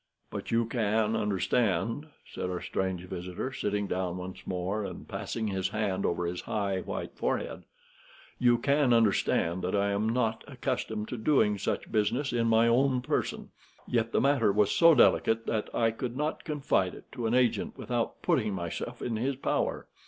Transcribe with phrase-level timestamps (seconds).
[0.31, 5.69] "But you can understand," said our strange visitor, sitting down once more and passing his
[5.69, 7.65] hand over his high, white forehead,
[8.39, 13.01] "you can understand that I am not accustomed to doing such business in my own
[13.01, 13.49] person.
[13.87, 17.77] Yet the matter was so delicate that I could not confide it to an agent
[17.77, 19.85] without putting myself in his power.